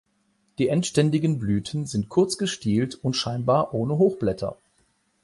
Die 0.57 0.67
endständigen 0.67 1.37
Blüten 1.37 1.85
sind 1.85 2.09
kurz 2.09 2.39
gestielt 2.39 2.95
und 3.03 3.13
scheinbar 3.13 3.71
ohne 3.75 3.99
Hochblätter. 3.99 4.57